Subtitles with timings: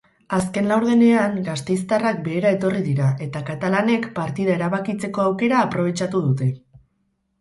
[0.35, 6.53] Azken laurdenean gasteiztarrak behera etorri dira eta katalanek partida erabakitzeko aukera aprobetxatu dute.